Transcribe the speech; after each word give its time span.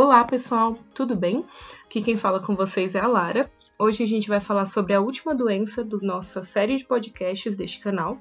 Olá, 0.00 0.22
pessoal, 0.22 0.78
tudo 0.94 1.16
bem? 1.16 1.44
Aqui 1.84 2.00
quem 2.00 2.16
fala 2.16 2.38
com 2.38 2.54
vocês 2.54 2.94
é 2.94 3.00
a 3.00 3.06
Lara. 3.08 3.50
Hoje 3.76 4.04
a 4.04 4.06
gente 4.06 4.28
vai 4.28 4.38
falar 4.38 4.64
sobre 4.64 4.94
a 4.94 5.00
última 5.00 5.34
doença 5.34 5.82
da 5.82 5.96
nossa 5.96 6.40
série 6.44 6.76
de 6.76 6.84
podcasts 6.84 7.56
deste 7.56 7.80
canal 7.80 8.16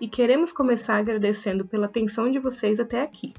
e 0.00 0.08
queremos 0.08 0.52
começar 0.52 0.96
agradecendo 0.96 1.66
pela 1.66 1.84
atenção 1.84 2.30
de 2.30 2.38
vocês 2.38 2.80
até 2.80 3.02
aqui. 3.02 3.34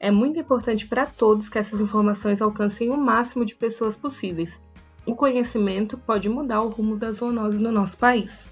É 0.00 0.10
muito 0.10 0.40
importante 0.40 0.88
para 0.88 1.06
todos 1.06 1.48
que 1.48 1.56
essas 1.56 1.80
informações 1.80 2.42
alcancem 2.42 2.90
o 2.90 2.96
máximo 2.96 3.44
de 3.44 3.54
pessoas 3.54 3.96
possíveis. 3.96 4.60
O 5.06 5.14
conhecimento 5.14 5.96
pode 5.96 6.28
mudar 6.28 6.62
o 6.62 6.68
rumo 6.68 6.96
da 6.96 7.12
zoonose 7.12 7.60
no 7.60 7.70
nosso 7.70 7.96
país. 7.96 8.44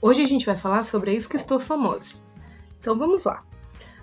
Hoje 0.00 0.22
a 0.22 0.26
gente 0.26 0.46
vai 0.46 0.54
falar 0.54 0.84
sobre 0.84 1.10
a 1.10 1.14
esquistossomose. 1.14 2.14
Então 2.78 2.96
vamos 2.96 3.24
lá. 3.24 3.42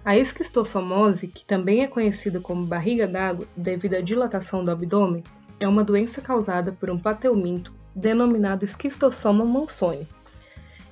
A 0.06 0.18
esquistossomose, 0.18 1.30
que 1.30 1.46
também 1.46 1.82
é 1.82 1.88
conhecida 1.88 2.42
como 2.42 2.66
barriga 2.66 3.08
d'água 3.08 3.48
devido 3.56 3.94
à 3.94 4.02
dilatação 4.02 4.64
do 4.64 4.70
abdômen, 4.70 5.24
é 5.62 5.66
uma 5.66 5.82
doença 5.82 6.22
causada 6.22 6.74
por 6.74 6.90
um 6.90 7.00
plateuminto 7.00 7.74
denominado 7.96 8.66
esquistossoma 8.66 9.46
mansoni. 9.46 10.06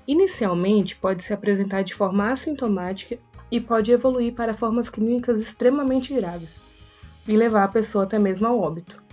Inicialmente, 0.07 0.95
pode 0.95 1.23
se 1.23 1.33
apresentar 1.33 1.81
de 1.81 1.93
forma 1.93 2.31
assintomática 2.31 3.17
e 3.51 3.59
pode 3.59 3.91
evoluir 3.91 4.33
para 4.33 4.53
formas 4.53 4.89
clínicas 4.89 5.41
extremamente 5.41 6.13
graves 6.13 6.61
e 7.27 7.35
levar 7.35 7.65
a 7.65 7.67
pessoa 7.67 8.05
até 8.05 8.17
mesmo 8.17 8.47
ao 8.47 8.61
óbito. 8.61 9.03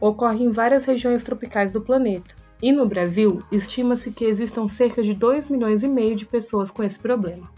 Ocorre 0.00 0.44
em 0.44 0.50
várias 0.50 0.84
regiões 0.84 1.22
tropicais 1.22 1.70
do 1.70 1.80
planeta, 1.80 2.34
e 2.60 2.72
no 2.72 2.86
Brasil, 2.86 3.40
estima-se 3.52 4.10
que 4.10 4.24
existam 4.24 4.66
cerca 4.66 5.00
de 5.00 5.14
2 5.14 5.48
milhões 5.48 5.84
e 5.84 5.88
meio 5.88 6.16
de 6.16 6.26
pessoas 6.26 6.72
com 6.72 6.82
esse 6.82 6.98
problema. 6.98 7.48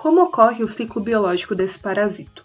Como 0.00 0.22
ocorre 0.22 0.62
o 0.62 0.68
ciclo 0.68 1.02
biológico 1.02 1.56
desse 1.56 1.76
parasito? 1.76 2.44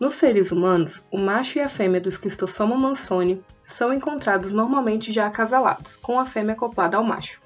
Nos 0.00 0.14
seres 0.14 0.50
humanos, 0.50 1.06
o 1.12 1.16
macho 1.16 1.58
e 1.58 1.62
a 1.62 1.68
fêmea 1.68 2.00
do 2.00 2.08
esquistossoma 2.08 2.76
mansoni 2.76 3.40
são 3.62 3.94
encontrados 3.94 4.52
normalmente 4.52 5.12
já 5.12 5.28
acasalados, 5.28 5.94
com 5.94 6.18
a 6.18 6.26
fêmea 6.26 6.54
acoplada 6.54 6.96
ao 6.96 7.04
macho. 7.04 7.40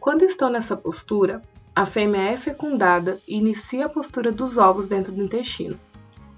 Quando 0.00 0.24
estão 0.24 0.50
nessa 0.50 0.76
postura, 0.76 1.40
a 1.72 1.86
fêmea 1.86 2.32
é 2.32 2.36
fecundada 2.36 3.20
e 3.28 3.36
inicia 3.36 3.86
a 3.86 3.88
postura 3.88 4.32
dos 4.32 4.58
ovos 4.58 4.88
dentro 4.88 5.12
do 5.12 5.22
intestino. 5.22 5.78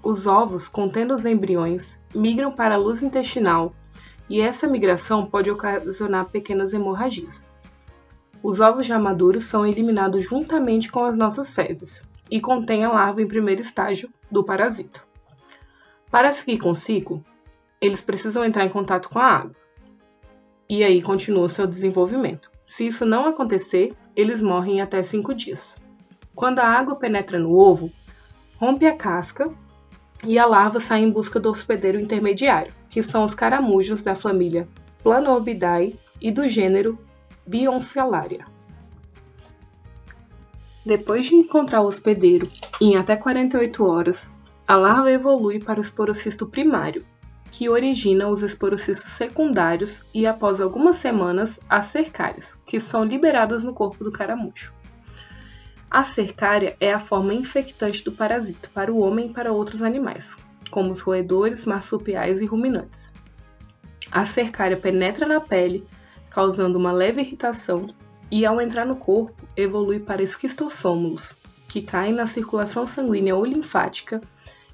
Os 0.03 0.27
ovos, 0.27 0.67
contendo 0.67 1.15
os 1.15 1.25
embriões, 1.25 1.99
migram 2.13 2.51
para 2.51 2.75
a 2.75 2.77
luz 2.77 3.01
intestinal 3.01 3.73
e 4.29 4.41
essa 4.41 4.67
migração 4.67 5.25
pode 5.25 5.49
ocasionar 5.49 6.25
pequenas 6.25 6.71
hemorragias. 6.71 7.49
Os 8.43 8.59
ovos 8.59 8.85
já 8.85 8.99
maduros 8.99 9.45
são 9.45 9.65
eliminados 9.65 10.23
juntamente 10.23 10.91
com 10.91 11.03
as 11.03 11.17
nossas 11.17 11.53
fezes 11.53 12.03
e 12.29 12.39
contêm 12.39 12.83
a 12.83 12.91
larva 12.91 13.21
em 13.21 13.27
primeiro 13.27 13.61
estágio 13.61 14.09
do 14.29 14.43
parasito. 14.43 15.05
Para 16.09 16.31
seguir 16.31 16.59
com 16.59 16.71
o 16.71 16.75
ciclo, 16.75 17.23
eles 17.81 18.01
precisam 18.01 18.43
entrar 18.43 18.65
em 18.65 18.69
contato 18.69 19.09
com 19.09 19.19
a 19.19 19.25
água. 19.25 19.55
E 20.69 20.83
aí 20.83 21.01
continua 21.01 21.49
seu 21.49 21.67
desenvolvimento. 21.67 22.49
Se 22.63 22.87
isso 22.87 23.05
não 23.05 23.27
acontecer, 23.27 23.93
eles 24.15 24.41
morrem 24.41 24.77
em 24.77 24.81
até 24.81 25.03
5 25.03 25.33
dias. 25.33 25.77
Quando 26.33 26.59
a 26.59 26.67
água 26.67 26.95
penetra 26.95 27.37
no 27.37 27.55
ovo, 27.55 27.91
rompe 28.57 28.85
a 28.85 28.95
casca 28.95 29.53
e 30.23 30.39
a 30.39 30.45
larva 30.45 30.79
sai 30.79 31.01
em 31.01 31.11
busca 31.11 31.39
do 31.39 31.51
hospedeiro 31.51 31.99
intermediário, 31.99 32.73
que 32.89 33.03
são 33.03 33.23
os 33.23 33.35
caramujos 33.35 34.01
da 34.01 34.15
família 34.15 34.67
Planobidae 35.03 35.99
e 36.19 36.31
do 36.31 36.47
gênero 36.47 36.97
Bionfilaria. 37.47 38.45
Depois 40.85 41.25
de 41.25 41.35
encontrar 41.35 41.81
o 41.81 41.87
hospedeiro, 41.87 42.51
em 42.79 42.95
até 42.95 43.15
48 43.15 43.83
horas, 43.85 44.31
a 44.67 44.75
larva 44.75 45.11
evolui 45.11 45.59
para 45.59 45.79
o 45.79 45.81
esporocisto 45.81 46.47
primário, 46.47 47.05
que 47.51 47.69
origina 47.69 48.27
os 48.27 48.43
esporocistos 48.43 49.11
secundários 49.11 50.03
e, 50.13 50.27
após 50.27 50.59
algumas 50.59 50.97
semanas, 50.97 51.59
as 51.69 51.85
cercárias, 51.85 52.57
que 52.65 52.79
são 52.79 53.03
liberadas 53.03 53.63
no 53.63 53.73
corpo 53.73 54.03
do 54.03 54.11
caramujo. 54.11 54.73
A 55.89 56.03
cercária 56.03 56.75
é 56.79 56.91
a 56.91 56.99
forma 56.99 57.33
infectante 57.33 58.03
do 58.03 58.11
parasito 58.11 58.69
para 58.71 58.91
o 58.91 59.01
homem 59.01 59.27
e 59.27 59.33
para 59.33 59.53
outros 59.53 59.81
animais, 59.81 60.35
como 60.69 60.89
os 60.89 60.99
roedores, 60.99 61.65
marsupiais 61.65 62.41
e 62.41 62.45
ruminantes. 62.45 63.13
A 64.11 64.25
cercária 64.25 64.75
penetra 64.75 65.25
na 65.25 65.39
pele, 65.39 65.87
causando 66.35 66.77
uma 66.77 66.91
leve 66.91 67.21
irritação, 67.21 67.87
e 68.29 68.45
ao 68.45 68.59
entrar 68.59 68.85
no 68.85 68.97
corpo, 68.97 69.47
evolui 69.55 70.01
para 70.01 70.21
esquistossômulos, 70.21 71.33
que 71.65 71.81
caem 71.81 72.11
na 72.11 72.27
circulação 72.27 72.85
sanguínea 72.85 73.33
ou 73.33 73.45
linfática 73.45 74.19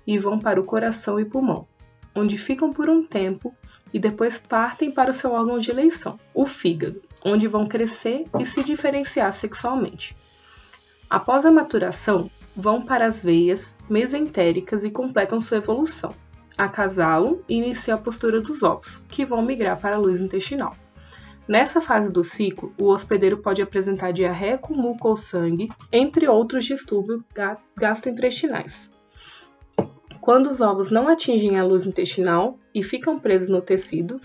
e 0.08 0.18
vão 0.18 0.40
para 0.40 0.60
o 0.60 0.64
coração 0.64 1.20
e 1.20 1.26
pulmão, 1.26 1.68
onde 2.16 2.36
ficam 2.36 2.72
por 2.72 2.90
um 2.90 3.04
tempo 3.04 3.54
e 3.94 4.00
depois 4.00 4.40
partem 4.40 4.90
para 4.90 5.12
o 5.12 5.14
seu 5.14 5.34
órgão 5.34 5.60
de 5.60 5.70
eleição, 5.70 6.20
o 6.34 6.48
fígado, 6.48 7.00
onde 7.24 7.48
vão 7.48 7.68
crescer 7.68 8.26
e 8.40 8.44
se 8.44 8.64
diferenciar 8.64 9.32
sexualmente. 9.32 10.18
Após 11.08 11.46
a 11.46 11.52
maturação, 11.52 12.28
vão 12.56 12.82
para 12.82 13.06
as 13.06 13.22
veias 13.22 13.78
mesentéricas 13.88 14.84
e 14.84 14.90
completam 14.90 15.40
sua 15.40 15.58
evolução. 15.58 16.16
Acasalam 16.58 17.40
e 17.48 17.54
iniciam 17.54 18.00
a 18.00 18.02
postura 18.02 18.42
dos 18.42 18.64
ovos, 18.64 19.06
que 19.08 19.24
vão 19.24 19.44
migrar 19.44 19.80
para 19.80 19.96
a 19.96 20.00
luz 20.00 20.20
intestinal. 20.20 20.76
Nessa 21.52 21.82
fase 21.82 22.10
do 22.10 22.24
ciclo, 22.24 22.74
o 22.80 22.86
hospedeiro 22.86 23.40
pode 23.40 23.62
apresentar 23.62 24.14
diarreia 24.14 24.58
com 24.58 24.74
muco 24.74 25.10
ou 25.10 25.18
sangue, 25.18 25.70
entre 25.92 26.26
outros 26.26 26.64
distúrbios 26.64 27.22
gastrointestinais. 27.76 28.90
Quando 30.22 30.48
os 30.48 30.62
ovos 30.62 30.90
não 30.90 31.10
atingem 31.10 31.60
a 31.60 31.66
luz 31.66 31.86
intestinal 31.86 32.58
e 32.74 32.82
ficam 32.82 33.20
presos 33.20 33.50
no 33.50 33.62
tecido, 33.62 34.22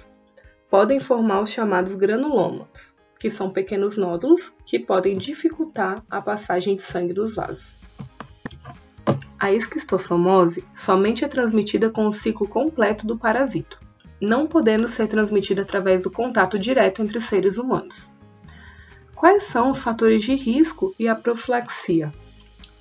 podem 0.71 1.01
formar 1.01 1.41
os 1.41 1.51
chamados 1.51 1.97
granulomas, 1.97 2.97
que 3.19 3.29
são 3.29 3.51
pequenos 3.51 3.97
nódulos 3.97 4.55
que 4.65 4.79
podem 4.79 5.19
dificultar 5.19 6.01
a 6.09 6.23
passagem 6.23 6.77
de 6.77 6.83
sangue 6.83 7.13
dos 7.13 7.35
vasos. 7.35 7.75
A 9.37 9.53
esquistossomose 9.53 10.65
somente 10.73 11.25
é 11.25 11.29
transmitida 11.29 11.91
com 11.91 12.07
o 12.07 12.13
ciclo 12.13 12.47
completo 12.47 13.05
do 13.05 13.19
parasito, 13.19 13.81
não 14.21 14.47
podendo 14.47 14.89
ser 14.89 15.07
transmitida 15.07 15.63
através 15.63 16.03
do 16.03 16.11
contato 16.11 16.59
direto 16.59 17.03
entre 17.03 17.21
seres 17.21 17.59
humanos. 17.59 18.09
Quais 19.15 19.45
são 19.45 19.71
os 19.71 19.81
fatores 19.81 20.23
de 20.23 20.35
risco 20.35 20.95
e 20.99 21.09
a 21.09 21.15
profilaxia? 21.15 22.13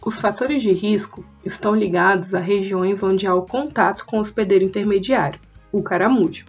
Os 0.05 0.19
fatores 0.19 0.61
de 0.61 0.71
risco 0.71 1.25
estão 1.43 1.73
ligados 1.73 2.35
a 2.35 2.39
regiões 2.39 3.01
onde 3.01 3.25
há 3.25 3.33
o 3.33 3.45
contato 3.45 4.05
com 4.05 4.17
o 4.17 4.19
hospedeiro 4.19 4.63
intermediário, 4.63 5.39
o 5.71 5.81
caramujo. 5.81 6.45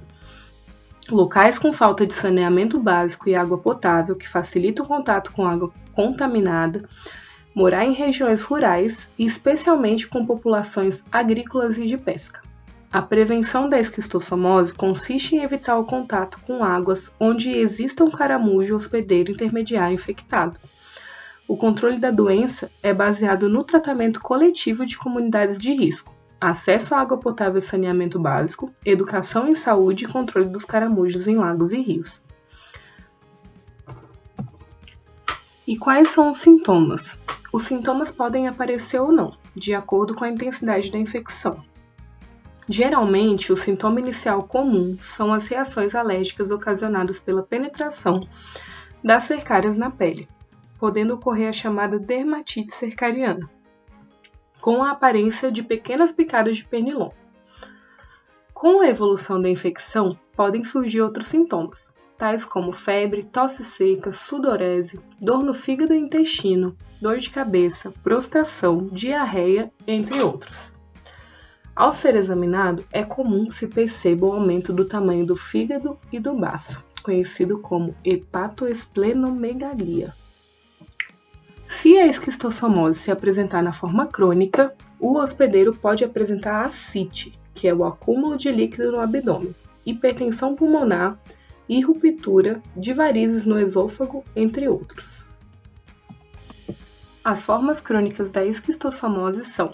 Locais 1.09 1.59
com 1.59 1.73
falta 1.73 2.05
de 2.05 2.13
saneamento 2.13 2.81
básico 2.81 3.29
e 3.29 3.35
água 3.35 3.57
potável, 3.57 4.17
que 4.17 4.29
facilita 4.29 4.83
o 4.83 4.87
contato 4.87 5.33
com 5.33 5.47
água 5.47 5.73
contaminada, 5.93 6.87
morar 7.55 7.87
em 7.87 7.93
regiões 7.93 8.43
rurais 8.43 9.11
e 9.17 9.25
especialmente 9.25 10.07
com 10.07 10.27
populações 10.27 11.05
agrícolas 11.11 11.79
e 11.79 11.87
de 11.87 11.97
pesca. 11.97 12.43
A 12.97 13.03
prevenção 13.03 13.69
da 13.69 13.79
esquistossomose 13.79 14.73
consiste 14.73 15.37
em 15.37 15.43
evitar 15.43 15.77
o 15.77 15.85
contato 15.85 16.41
com 16.47 16.65
águas 16.65 17.13
onde 17.21 17.51
exista 17.51 18.03
um 18.03 18.11
caramujo 18.11 18.75
hospedeiro 18.75 19.33
intermediário 19.33 19.95
infectado. 19.95 20.59
O 21.47 21.59
controle 21.59 21.99
da 21.99 22.11
doença 22.11 22.71
é 22.83 22.95
baseado 22.95 23.51
no 23.51 23.63
tratamento 23.65 24.19
coletivo 24.19 24.87
de 24.87 24.97
comunidades 24.97 25.59
de 25.59 25.75
risco, 25.75 26.11
acesso 26.41 26.95
à 26.95 27.01
água 27.01 27.19
potável 27.19 27.59
e 27.59 27.61
saneamento 27.61 28.19
básico, 28.19 28.73
educação 28.83 29.47
em 29.47 29.55
saúde 29.55 30.07
e 30.07 30.09
controle 30.09 30.49
dos 30.49 30.65
caramujos 30.65 31.29
em 31.29 31.37
lagos 31.37 31.75
e 31.75 31.83
rios. 31.83 32.25
E 35.67 35.77
quais 35.77 36.09
são 36.09 36.31
os 36.31 36.39
sintomas? 36.39 37.19
Os 37.53 37.65
sintomas 37.65 38.11
podem 38.11 38.49
aparecer 38.49 38.99
ou 39.03 39.13
não, 39.13 39.37
de 39.55 39.75
acordo 39.75 40.15
com 40.15 40.25
a 40.25 40.31
intensidade 40.31 40.91
da 40.91 40.97
infecção. 40.97 41.63
Geralmente, 42.69 43.53
o 43.53 43.57
sintoma 43.57 44.01
inicial 44.01 44.43
comum 44.43 44.97
são 44.99 45.33
as 45.33 45.47
reações 45.47 45.95
alérgicas 45.95 46.51
ocasionadas 46.51 47.21
pela 47.21 47.43
penetração 47.43 48.21
das 49.03 49.25
cercárias 49.25 49.77
na 49.77 49.89
pele, 49.89 50.29
podendo 50.79 51.15
ocorrer 51.15 51.49
a 51.49 51.53
chamada 51.53 51.97
dermatite 51.97 52.75
cercariana, 52.75 53.49
com 54.61 54.83
a 54.83 54.91
aparência 54.91 55.51
de 55.53 55.63
pequenas 55.63 56.11
picadas 56.11 56.57
de 56.57 56.65
pernilongo. 56.65 57.15
Com 58.53 58.81
a 58.81 58.89
evolução 58.89 59.41
da 59.41 59.49
infecção, 59.49 60.19
podem 60.35 60.65
surgir 60.65 61.03
outros 61.03 61.29
sintomas, 61.29 61.93
tais 62.19 62.45
como 62.45 62.73
febre, 62.73 63.23
tosse 63.23 63.63
seca, 63.63 64.11
sudorese, 64.11 64.99
dor 65.21 65.45
no 65.45 65.55
fígado 65.55 65.95
e 65.95 65.99
intestino, 65.99 66.77
dor 67.01 67.19
de 67.19 67.31
cabeça, 67.31 67.93
prostração, 68.03 68.89
diarreia, 68.91 69.71
entre 69.87 70.21
outros. 70.21 70.76
Ao 71.77 71.93
ser 71.93 72.17
examinado, 72.17 72.85
é 72.91 73.05
comum 73.05 73.51
se 73.51 73.69
perceba 73.69 74.25
o 74.25 74.33
aumento 74.33 74.73
do 74.73 74.87
tamanho 74.87 75.27
do 75.27 75.37
fígado 75.37 75.99
e 76.11 76.19
do 76.19 76.35
baço, 76.35 76.83
conhecido 77.03 77.59
como 77.59 77.95
hepatoesplenomegalia. 78.03 80.15
Se 81.67 81.99
a 81.99 82.07
esquistossomose 82.07 82.99
se 82.99 83.11
apresentar 83.11 83.63
na 83.63 83.75
forma 83.75 84.07
crônica, 84.07 84.75
O 84.99 85.19
hospedeiro 85.19 85.75
pode 85.75 86.05
apresentar 86.05 86.65
ascite, 86.65 87.39
que 87.55 87.69
é 87.69 87.75
o 87.75 87.85
acúmulo 87.85 88.37
de 88.37 88.51
líquido 88.51 88.93
no 88.93 89.01
abdômen, 89.01 89.55
hipertensão 89.85 90.55
pulmonar 90.55 91.19
e 91.69 91.83
ruptura 91.83 92.63
de 92.75 92.95
varizes 92.95 93.45
no 93.45 93.61
esôfago, 93.61 94.25
entre 94.35 94.69
outros. 94.69 95.29
As 97.23 97.45
formas 97.45 97.81
crônicas 97.81 98.31
da 98.31 98.45
esquistossomose 98.45 99.45
são 99.45 99.73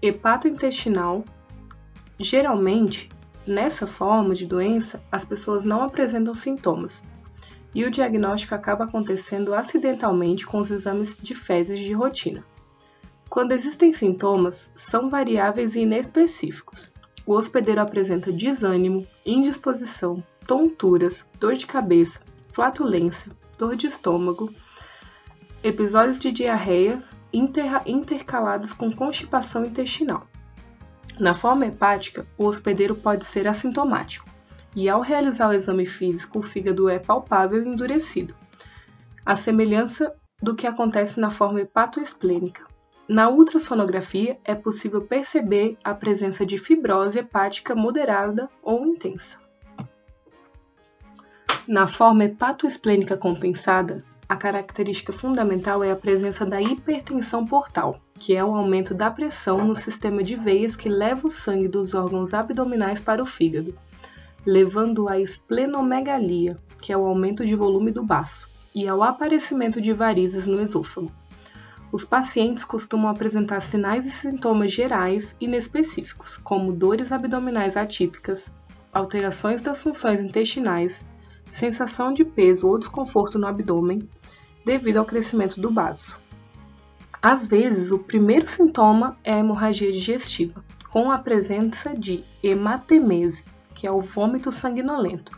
hepatointestinal. 0.00 1.24
Geralmente, 2.18 3.08
nessa 3.46 3.86
forma 3.86 4.34
de 4.34 4.46
doença, 4.46 5.02
as 5.10 5.24
pessoas 5.24 5.64
não 5.64 5.82
apresentam 5.82 6.34
sintomas, 6.34 7.02
e 7.74 7.84
o 7.84 7.90
diagnóstico 7.90 8.54
acaba 8.54 8.84
acontecendo 8.84 9.54
acidentalmente 9.54 10.46
com 10.46 10.58
os 10.58 10.70
exames 10.70 11.16
de 11.16 11.34
fezes 11.34 11.78
de 11.78 11.92
rotina. 11.92 12.44
Quando 13.28 13.52
existem 13.52 13.92
sintomas, 13.92 14.70
são 14.74 15.10
variáveis 15.10 15.74
e 15.74 15.80
inespecíficos. 15.80 16.92
O 17.26 17.34
hospedeiro 17.34 17.80
apresenta 17.80 18.32
desânimo, 18.32 19.06
indisposição, 19.24 20.24
tonturas, 20.46 21.26
dor 21.38 21.52
de 21.52 21.66
cabeça, 21.66 22.22
flatulência, 22.52 23.30
dor 23.58 23.76
de 23.76 23.86
estômago, 23.86 24.50
episódios 25.62 26.18
de 26.18 26.30
diarreias 26.30 27.16
inter 27.32 27.82
intercalados 27.86 28.72
com 28.72 28.92
constipação 28.92 29.64
intestinal. 29.64 30.26
Na 31.18 31.34
forma 31.34 31.66
hepática, 31.66 32.26
o 32.36 32.44
hospedeiro 32.44 32.94
pode 32.94 33.24
ser 33.24 33.48
assintomático, 33.48 34.28
e 34.76 34.88
ao 34.88 35.00
realizar 35.00 35.48
o 35.48 35.52
exame 35.52 35.84
físico, 35.84 36.38
o 36.38 36.42
fígado 36.42 36.88
é 36.88 36.98
palpável 36.98 37.64
e 37.64 37.68
endurecido, 37.68 38.34
a 39.26 39.34
semelhança 39.34 40.14
do 40.40 40.54
que 40.54 40.66
acontece 40.66 41.18
na 41.18 41.30
forma 41.30 41.60
hepatoesplênica. 41.60 42.64
Na 43.08 43.28
ultrassonografia, 43.28 44.38
é 44.44 44.54
possível 44.54 45.02
perceber 45.02 45.76
a 45.82 45.94
presença 45.94 46.46
de 46.46 46.56
fibrose 46.56 47.18
hepática 47.18 47.74
moderada 47.74 48.48
ou 48.62 48.86
intensa. 48.86 49.38
Na 51.66 51.86
forma 51.86 52.24
hepatoesplênica 52.24 53.16
compensada, 53.16 54.04
a 54.28 54.36
característica 54.36 55.10
fundamental 55.10 55.82
é 55.82 55.90
a 55.90 55.96
presença 55.96 56.44
da 56.44 56.60
hipertensão 56.60 57.46
portal, 57.46 57.98
que 58.18 58.36
é 58.36 58.44
o 58.44 58.54
aumento 58.54 58.92
da 58.92 59.10
pressão 59.10 59.66
no 59.66 59.74
sistema 59.74 60.22
de 60.22 60.36
veias 60.36 60.76
que 60.76 60.88
leva 60.88 61.26
o 61.26 61.30
sangue 61.30 61.66
dos 61.66 61.94
órgãos 61.94 62.34
abdominais 62.34 63.00
para 63.00 63.22
o 63.22 63.26
fígado, 63.26 63.74
levando 64.44 65.08
à 65.08 65.18
esplenomegalia, 65.18 66.58
que 66.78 66.92
é 66.92 66.96
o 66.96 67.06
aumento 67.06 67.46
de 67.46 67.54
volume 67.54 67.90
do 67.90 68.04
baço, 68.04 68.50
e 68.74 68.86
ao 68.86 69.02
aparecimento 69.02 69.80
de 69.80 69.94
varizes 69.94 70.46
no 70.46 70.60
esôfago. 70.60 71.10
Os 71.90 72.04
pacientes 72.04 72.66
costumam 72.66 73.10
apresentar 73.10 73.60
sinais 73.62 74.04
e 74.04 74.10
sintomas 74.10 74.70
gerais 74.70 75.34
inespecíficos, 75.40 76.36
como 76.36 76.70
dores 76.70 77.12
abdominais 77.12 77.78
atípicas, 77.78 78.52
alterações 78.92 79.62
das 79.62 79.82
funções 79.82 80.20
intestinais, 80.20 81.06
sensação 81.46 82.12
de 82.12 82.26
peso 82.26 82.68
ou 82.68 82.78
desconforto 82.78 83.38
no 83.38 83.46
abdômen 83.46 84.06
devido 84.68 84.98
ao 84.98 85.06
crescimento 85.06 85.58
do 85.58 85.70
baço. 85.70 86.20
Às 87.22 87.46
vezes, 87.46 87.90
o 87.90 87.98
primeiro 87.98 88.46
sintoma 88.46 89.16
é 89.24 89.32
a 89.32 89.38
hemorragia 89.38 89.90
digestiva, 89.90 90.62
com 90.90 91.10
a 91.10 91.16
presença 91.16 91.94
de 91.94 92.22
hematemese, 92.42 93.46
que 93.74 93.86
é 93.86 93.90
o 93.90 93.98
vômito 93.98 94.52
sanguinolento, 94.52 95.32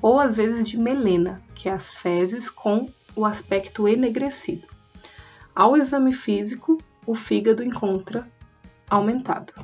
ou 0.00 0.20
às 0.20 0.36
vezes 0.36 0.64
de 0.64 0.78
melena, 0.78 1.42
que 1.56 1.68
é 1.68 1.72
as 1.72 1.92
fezes 1.92 2.48
com 2.48 2.86
o 3.16 3.26
aspecto 3.26 3.88
enegrecido. 3.88 4.68
Ao 5.52 5.76
exame 5.76 6.12
físico, 6.12 6.78
o 7.04 7.16
fígado 7.16 7.64
encontra 7.64 8.30
aumentado. 8.88 9.54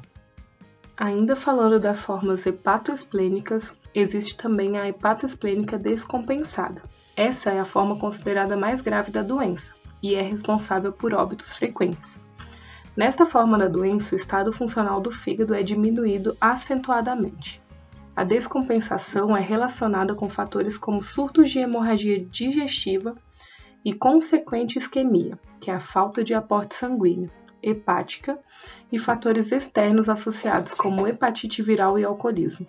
Ainda 0.97 1.37
falando 1.37 1.79
das 1.79 2.05
formas 2.05 2.45
hepatoesplênicas, 2.47 3.77
existe 3.95 4.37
também 4.37 4.77
a 4.77 4.89
hepatoesplênica 4.89 5.79
descompensada. 5.79 6.83
Essa 7.17 7.53
é 7.53 7.61
a 7.61 7.65
forma 7.65 7.97
considerada 7.97 8.57
mais 8.57 8.81
grave 8.81 9.13
da 9.13 9.23
doença 9.23 9.75
e 10.03 10.15
é 10.15 10.23
responsável 10.23 10.93
por 10.93 11.15
óbitos 11.15 11.55
frequentes. 11.55 12.21
Nesta 12.97 13.25
forma 13.25 13.57
da 13.57 13.69
doença, 13.69 14.15
o 14.15 14.17
estado 14.17 14.53
funcional 14.53 15.01
do 15.01 15.11
fígado 15.11 15.55
é 15.55 15.63
diminuído 15.63 16.37
acentuadamente. 16.41 17.63
A 18.17 18.23
descompensação 18.23 19.37
é 19.37 19.41
relacionada 19.41 20.15
com 20.15 20.29
fatores 20.29 20.79
como 20.79 21.03
surtos 21.03 21.51
de 21.51 21.59
hemorragia 21.59 22.25
digestiva 22.25 23.17
e 23.85 23.93
consequente 23.93 24.79
isquemia, 24.79 25.39
que 25.61 25.71
é 25.71 25.75
a 25.75 25.81
falta 25.81 26.23
de 26.23 26.35
aporte 26.35 26.75
sanguíneo, 26.75 27.31
hepática 27.63 28.39
e 28.93 28.99
fatores 28.99 29.51
externos 29.51 30.09
associados 30.09 30.75
como 30.75 31.07
hepatite 31.07 31.63
viral 31.63 31.99
e 31.99 32.05
alcoolismo. 32.05 32.67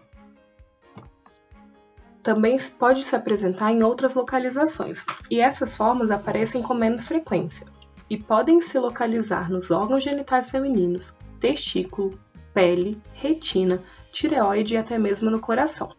Também 2.26 2.58
pode 2.80 3.04
se 3.04 3.16
apresentar 3.16 3.72
em 3.72 3.84
outras 3.84 4.16
localizações, 4.16 5.06
e 5.30 5.40
essas 5.40 5.78
formas 5.78 6.10
aparecem 6.10 6.64
com 6.64 6.74
menos 6.74 7.08
frequência, 7.08 7.68
e 8.10 8.18
podem 8.18 8.60
se 8.62 8.80
localizar 8.80 9.48
nos 9.48 9.70
órgãos 9.70 10.04
genitais 10.04 10.50
femininos, 10.50 11.16
testículo, 11.40 12.18
pele, 12.52 13.00
retina, 13.14 13.80
tireoide 14.12 14.74
e 14.74 14.78
até 14.78 14.98
mesmo 14.98 15.30
no 15.30 15.40
coração, 15.40 15.92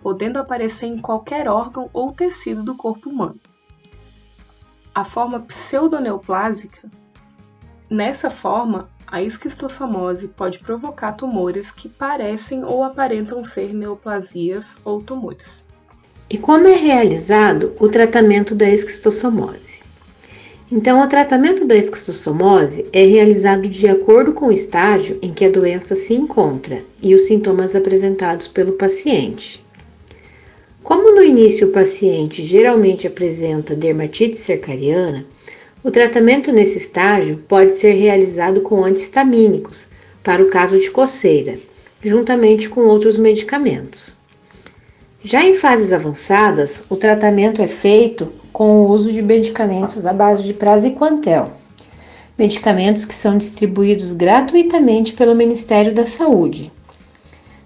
podendo 0.00 0.38
aparecer 0.38 0.86
em 0.86 1.00
qualquer 1.00 1.48
órgão 1.48 1.90
ou 1.92 2.12
tecido 2.12 2.62
do 2.62 2.76
corpo 2.76 3.10
humano. 3.10 3.40
A 4.94 5.04
forma 5.04 5.40
pseudoneoplásica 5.40 6.88
Nessa 7.90 8.30
forma, 8.30 8.88
a 9.08 9.22
esquistossomose 9.22 10.28
pode 10.28 10.60
provocar 10.60 11.14
tumores 11.14 11.72
que 11.72 11.88
parecem 11.88 12.64
ou 12.64 12.84
aparentam 12.84 13.42
ser 13.42 13.74
neoplasias 13.74 14.76
ou 14.84 15.02
tumores. 15.02 15.63
E 16.34 16.36
como 16.36 16.66
é 16.66 16.74
realizado 16.74 17.74
o 17.78 17.86
tratamento 17.88 18.56
da 18.56 18.68
esquistossomose? 18.68 19.82
Então, 20.68 21.00
o 21.00 21.06
tratamento 21.06 21.64
da 21.64 21.76
esquistossomose 21.76 22.86
é 22.92 23.06
realizado 23.06 23.68
de 23.68 23.86
acordo 23.86 24.32
com 24.32 24.46
o 24.46 24.52
estágio 24.52 25.16
em 25.22 25.32
que 25.32 25.44
a 25.44 25.48
doença 25.48 25.94
se 25.94 26.12
encontra 26.12 26.82
e 27.00 27.14
os 27.14 27.22
sintomas 27.22 27.76
apresentados 27.76 28.48
pelo 28.48 28.72
paciente. 28.72 29.64
Como 30.82 31.14
no 31.14 31.22
início 31.22 31.68
o 31.68 31.70
paciente 31.70 32.42
geralmente 32.42 33.06
apresenta 33.06 33.76
dermatite 33.76 34.36
cercariana, 34.36 35.24
o 35.84 35.90
tratamento 35.92 36.50
nesse 36.50 36.78
estágio 36.78 37.44
pode 37.46 37.74
ser 37.74 37.92
realizado 37.92 38.60
com 38.60 38.82
antihistamínicos, 38.82 39.90
para 40.20 40.42
o 40.42 40.50
caso 40.50 40.80
de 40.80 40.90
coceira, 40.90 41.60
juntamente 42.02 42.68
com 42.68 42.80
outros 42.80 43.16
medicamentos. 43.16 44.23
Já 45.26 45.42
em 45.42 45.54
fases 45.54 45.90
avançadas, 45.90 46.84
o 46.90 46.96
tratamento 46.96 47.62
é 47.62 47.66
feito 47.66 48.30
com 48.52 48.82
o 48.82 48.90
uso 48.90 49.10
de 49.10 49.22
medicamentos 49.22 50.04
à 50.04 50.12
base 50.12 50.42
de 50.42 50.52
praziquantel, 50.52 51.50
medicamentos 52.36 53.06
que 53.06 53.14
são 53.14 53.38
distribuídos 53.38 54.12
gratuitamente 54.12 55.14
pelo 55.14 55.34
Ministério 55.34 55.94
da 55.94 56.04
Saúde. 56.04 56.70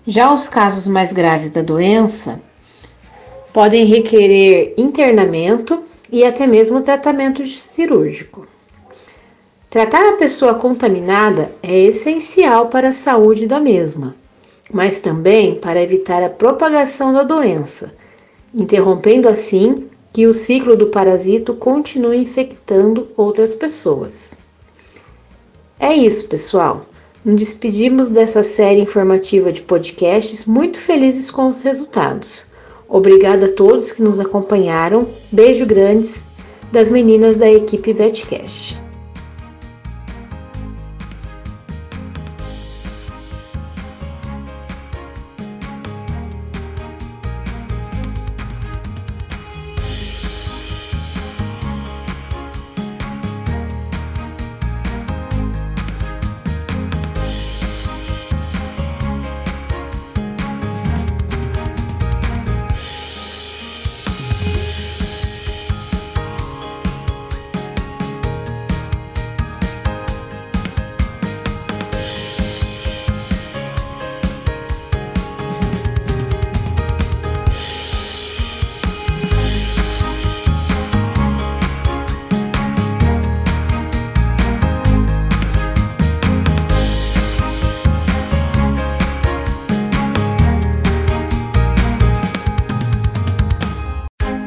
Já 0.06 0.32
os 0.32 0.48
casos 0.48 0.86
mais 0.86 1.12
graves 1.12 1.50
da 1.50 1.60
doença 1.60 2.40
podem 3.52 3.84
requerer 3.86 4.74
internamento 4.78 5.82
e 6.12 6.24
até 6.24 6.46
mesmo 6.46 6.80
tratamento 6.80 7.44
cirúrgico. 7.44 8.46
Tratar 9.68 10.10
a 10.10 10.16
pessoa 10.16 10.54
contaminada 10.54 11.50
é 11.60 11.76
essencial 11.76 12.68
para 12.68 12.90
a 12.90 12.92
saúde 12.92 13.48
da 13.48 13.58
mesma, 13.58 14.14
mas 14.72 15.00
também 15.00 15.54
para 15.54 15.82
evitar 15.82 16.22
a 16.22 16.28
propagação 16.28 17.12
da 17.12 17.22
doença, 17.22 17.92
interrompendo 18.54 19.28
assim 19.28 19.88
que 20.12 20.26
o 20.26 20.32
ciclo 20.32 20.76
do 20.76 20.88
parasito 20.88 21.54
continue 21.54 22.18
infectando 22.18 23.08
outras 23.16 23.54
pessoas. 23.54 24.36
É 25.78 25.94
isso, 25.94 26.26
pessoal. 26.28 26.86
Nos 27.24 27.36
despedimos 27.36 28.08
dessa 28.08 28.42
série 28.42 28.80
informativa 28.80 29.52
de 29.52 29.60
podcasts 29.62 30.44
muito 30.44 30.78
felizes 30.78 31.30
com 31.30 31.48
os 31.48 31.62
resultados. 31.62 32.46
Obrigada 32.88 33.46
a 33.46 33.52
todos 33.52 33.92
que 33.92 34.02
nos 34.02 34.18
acompanharam. 34.18 35.06
Beijo 35.30 35.66
grandes 35.66 36.26
das 36.72 36.90
meninas 36.90 37.36
da 37.36 37.50
equipe 37.50 37.92
VetCast. 37.92 38.87